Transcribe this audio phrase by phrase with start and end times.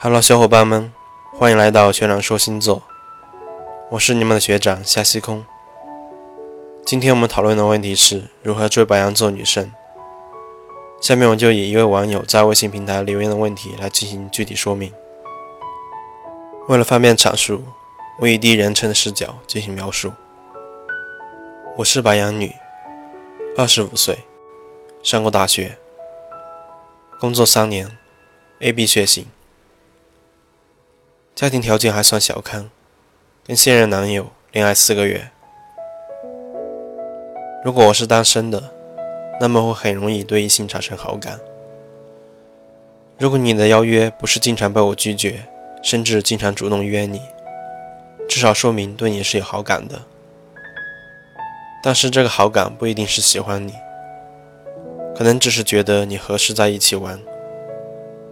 [0.00, 0.92] Hello，小伙伴们，
[1.32, 2.84] 欢迎来到学长说星座，
[3.90, 5.44] 我是你们的学长夏西空。
[6.86, 9.72] 今天我们讨论的问题是如何追白羊座女生。
[11.00, 14.94] 下面我就以一位网友在微信平台留言的问题来进行具体说明。
[16.68, 17.64] 为了方便阐述，
[18.20, 20.12] 我以第一人称的视角进行描述。
[21.76, 22.54] 我是白羊女，
[23.56, 24.18] 二十五岁，
[25.02, 25.76] 上过大学，
[27.18, 27.90] 工作三年
[28.60, 29.26] ，AB 血型。
[31.38, 32.68] 家庭条件还算小康，
[33.46, 35.30] 跟现任男友恋爱四个月。
[37.64, 38.72] 如果我是单身的，
[39.40, 41.38] 那么会很容易对异性产生好感。
[43.20, 45.44] 如果你的邀约不是经常被我拒绝，
[45.80, 47.22] 甚至经常主动约你，
[48.28, 50.02] 至少说明对你是有好感的。
[51.84, 53.74] 但是这个好感不一定是喜欢你，
[55.16, 57.20] 可能只是觉得你合适在一起玩。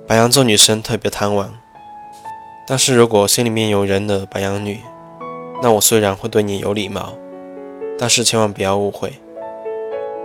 [0.08, 1.54] 白羊座女生特别贪玩。
[2.68, 4.80] 但是如果心里面有人的白羊女，
[5.62, 7.14] 那我虽然会对你有礼貌，
[7.96, 9.12] 但是千万不要误会，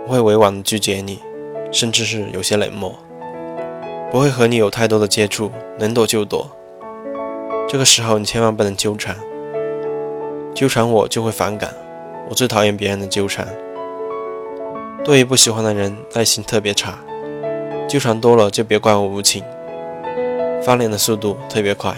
[0.06, 1.20] 我会委婉的拒绝你，
[1.70, 2.92] 甚至是有些冷漠，
[4.10, 6.50] 不会和你有太多的接触，能躲就躲。
[7.68, 9.16] 这个时候你千万不能纠缠，
[10.52, 11.72] 纠缠我就会反感，
[12.28, 13.46] 我最讨厌别人的纠缠。
[15.04, 16.98] 对于不喜欢的人，耐心特别差，
[17.88, 19.44] 纠缠多了就别怪我无情，
[20.60, 21.96] 翻脸的速度特别快。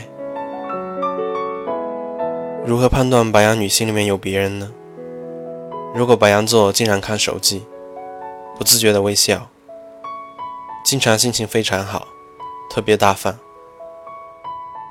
[2.67, 4.73] 如何判断白羊女心里面有别人呢？
[5.95, 7.67] 如果白羊座经常看手机，
[8.57, 9.51] 不自觉的微笑，
[10.83, 12.09] 经常心情非常好，
[12.71, 13.39] 特别大方，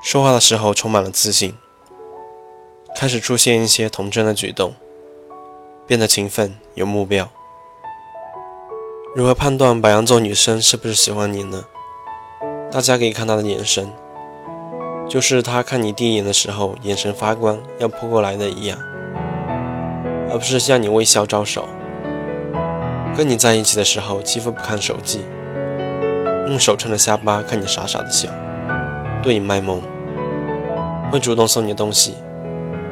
[0.03, 1.57] 说话的时候充满了自信，
[2.95, 4.75] 开始出现一些童真的举动，
[5.87, 7.27] 变得勤奋有目标。
[9.15, 11.65] 如何判断白羊座女生是不是喜欢你呢？
[12.71, 13.91] 大家可以看她的眼神。
[15.07, 18.79] 就是他看你第一眼的时候，眼神发光，要扑过来的一样，
[20.31, 21.67] 而不是向你微笑招手。
[23.15, 25.21] 跟你在一起的时候，几乎不看手机，
[26.47, 28.27] 用手撑着下巴看你傻傻的笑，
[29.21, 29.81] 对你卖萌，
[31.11, 32.15] 会主动送你东西，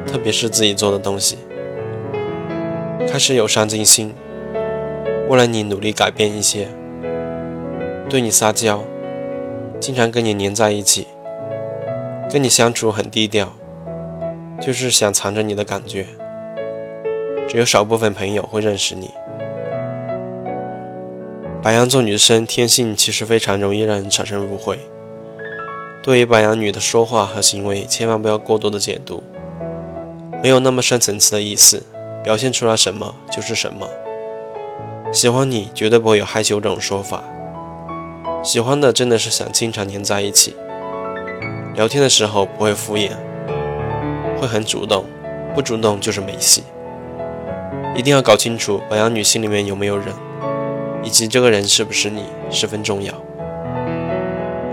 [0.06, 1.38] 特别是自己做的东西，
[3.10, 4.14] 开始有上进心，
[5.28, 6.68] 为了你努力改变一些，
[8.08, 8.84] 对你撒娇，
[9.80, 11.08] 经常跟你黏在一起。
[12.32, 13.52] 跟你相处很低调，
[14.58, 16.06] 就是想藏着你的感觉。
[17.46, 19.10] 只有少部分朋友会认识你。
[21.62, 24.78] 白羊座女生天性其实非常容易让人产生误会。
[26.02, 29.22] 对于白羊女的说话和行为，千万不要过多的解读，
[30.42, 31.82] 没有那么深层次的意思，
[32.24, 33.86] 表现出来什么就是什么。
[35.12, 37.22] 喜欢你绝对不会有害羞这种说法，
[38.42, 40.56] 喜欢的真的是想经常黏在一起。
[41.74, 43.12] 聊天的时候不会敷衍，
[44.38, 45.06] 会很主动，
[45.54, 46.62] 不主动就是没戏。
[47.96, 50.08] 一定要搞清楚白羊女心里面有没有人，
[51.02, 53.14] 以及这个人是不是你，十分重要。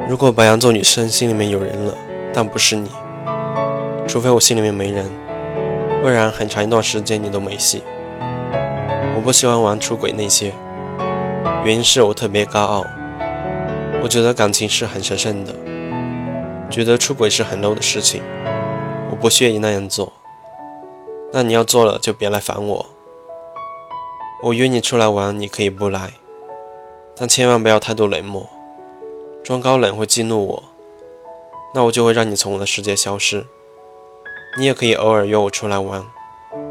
[0.09, 1.93] 如果白羊座女生心里面有人了，
[2.33, 2.89] 但不是你，
[4.05, 5.05] 除非我心里面没人，
[6.01, 7.81] 不然很长一段时间你都没戏。
[9.15, 10.51] 我不喜欢玩出轨那些，
[11.63, 12.85] 原因是我特别高傲，
[14.03, 15.53] 我觉得感情是很神圣的。
[16.69, 18.21] 觉得出轨是很 low 的事情，
[19.09, 20.13] 我不屑于那样做。
[21.33, 22.85] 那你要做了就别来烦我。
[24.43, 26.13] 我约你出来玩，你可以不来，
[27.15, 28.47] 但千万不要态度冷漠，
[29.43, 30.63] 装高冷会激怒我，
[31.73, 33.45] 那我就会让你从我的世界消失。
[34.57, 36.05] 你也可以偶尔约我出来玩，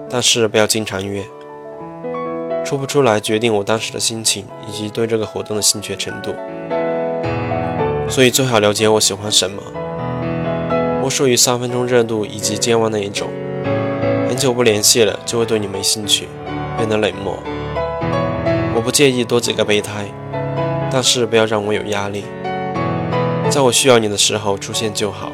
[0.09, 1.25] 但是不要经常约。
[2.65, 6.35] 出不出来决定我当时的心情以及对这个活动的兴趣程度，
[8.09, 9.63] 所以最好了解我喜欢什么。
[11.09, 13.31] 我属于三分钟热度以及健忘那一种，
[14.29, 16.29] 很久不联系了就会对你没兴趣，
[16.77, 17.43] 变得冷漠。
[18.75, 20.05] 我不介意多几个备胎，
[20.93, 22.27] 但是不要让我有压力。
[23.49, 25.33] 在我需要你的时候出现就好。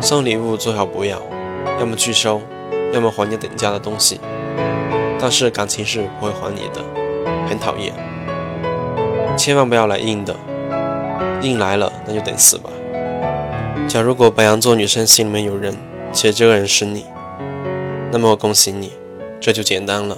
[0.00, 1.20] 送礼物最好不要，
[1.80, 2.40] 要么拒收，
[2.92, 4.20] 要么还你等价的东西。
[5.18, 6.80] 但是感情是不会还你的，
[7.48, 7.92] 很讨厌。
[9.36, 10.36] 千万不要来硬的，
[11.42, 12.70] 硬来了那就等死吧。
[13.90, 15.76] 假如果白羊座女生心里面有人，
[16.12, 17.04] 且这个人是你，
[18.12, 18.92] 那么恭喜你，
[19.40, 20.16] 这就简单了。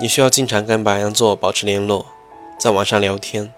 [0.00, 2.06] 你需要经常跟白羊座保持联络，
[2.56, 3.52] 在网上聊天，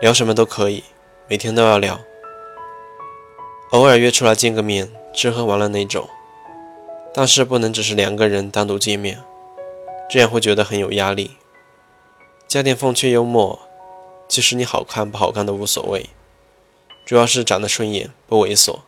[0.00, 0.82] 聊什么都可以，
[1.28, 2.00] 每天都要聊，
[3.72, 6.08] 偶尔约出来见个面，吃喝玩乐那种，
[7.12, 9.18] 但是不能只是两个人单独见面，
[10.08, 11.32] 这样会觉得很有压力。
[12.48, 13.58] 加点风趣幽默，
[14.26, 16.06] 其实你好看不好看都无所谓。
[17.12, 18.78] 主要是长得顺眼，不猥琐，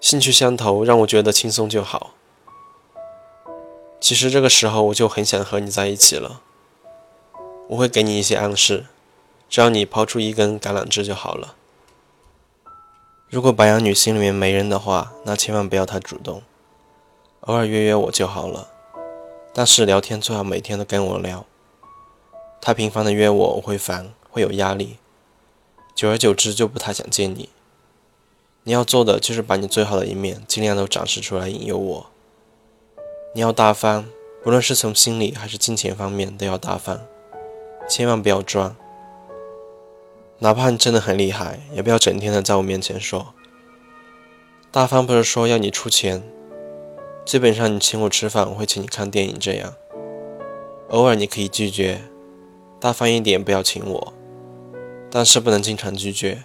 [0.00, 2.12] 兴趣相投，让我觉得轻松就好。
[3.98, 6.40] 其实这个时候我就很想和你在一起了。
[7.70, 8.86] 我会给你一些暗示，
[9.50, 11.56] 只要你抛出一根橄榄枝就好了。
[13.28, 16.42] 如果白羊女心里面没人的话，那千万不要太主动，
[17.40, 18.68] 偶尔约约我就好了。
[19.52, 21.44] 但是聊天最好每天都跟我聊，
[22.60, 24.98] 太频繁的约我我会烦，会有压力，
[25.98, 27.48] 久而久之就不太想见你。
[28.62, 32.06] 你要做的就是把你最好的一面尽量都展示出来，引诱我。
[33.34, 34.06] 你要大方，
[34.44, 37.00] 不论是从心理还是金钱方面都要大方，
[37.88, 38.76] 千万不要装。
[40.38, 43.34] 哪怕你真的很厉害，也不要整天的在我面前说。
[44.70, 46.22] 大方不是说要你出钱，
[47.24, 49.74] 基本上你请我吃饭，我会请你看电影这样。
[50.90, 52.02] 偶尔你可以拒绝，
[52.78, 54.12] 大方一点，不要请我，
[55.10, 56.44] 但是不能经常拒绝，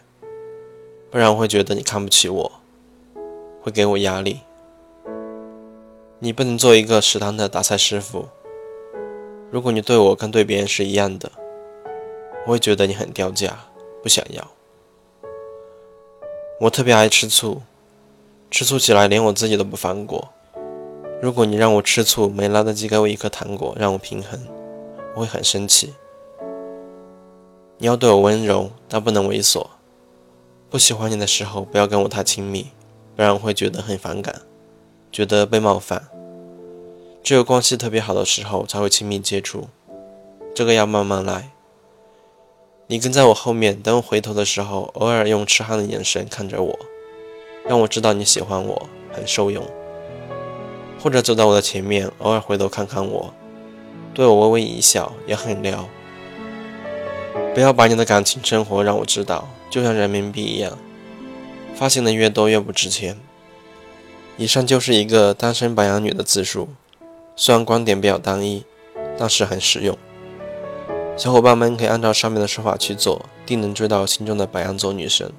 [1.11, 2.51] 不然我会觉得你看不起我，
[3.61, 4.39] 会给我压力。
[6.19, 8.27] 你不能做一个食堂的打菜师傅。
[9.51, 11.29] 如果你对我跟对别人是一样的，
[12.45, 13.65] 我会觉得你很掉价，
[14.01, 14.51] 不想要。
[16.61, 17.61] 我特别爱吃醋，
[18.49, 20.29] 吃醋起来连我自己都不放过。
[21.21, 24.39] 如果你让我吃醋，没来得及给我一颗糖果让我平衡，
[25.15, 25.93] 我会很生气。
[27.83, 29.67] 你要对我温柔，但不能猥琐。
[30.69, 32.67] 不喜欢你的时候，不要跟我太亲密，
[33.13, 34.39] 不然我会觉得很反感，
[35.11, 36.07] 觉得被冒犯。
[37.21, 39.67] 只有关系特别好的时候才会亲密接触，
[40.55, 41.51] 这个要慢慢来。
[42.87, 46.79] 你跟在我后面，等我回头的时候，偶尔用痴汉的眼神看着我，
[47.67, 49.61] 让我知道你喜欢我，很受用。
[51.01, 53.33] 或者走到我的前面，偶尔回头看看我，
[54.13, 55.85] 对我微微一笑，也很撩。
[57.53, 60.77] 不要把你的感情生活让我知道，就像人民币一样，
[61.75, 63.19] 发行的越多越不值钱。
[64.37, 66.69] 以上就是一个单身白羊女的自述。
[67.35, 68.63] 虽然观点比较单一，
[69.17, 69.95] 但是很实用。
[71.15, 75.31] 小伙伴们可以按照上面的说法去做，定能追到心中的白羊座女神。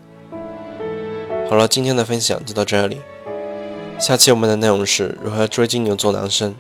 [1.51, 3.01] 好了，今天的分享就到这里。
[3.99, 6.55] 下期我们的内容是如何追金牛座男生。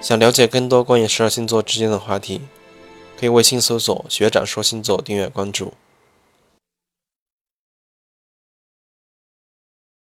[0.00, 2.40] 想了解更多关于十二星座之间的话题，
[3.18, 5.72] 可以微信搜索“学长说星座”，订阅关注。